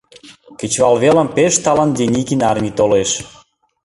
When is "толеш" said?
2.79-3.11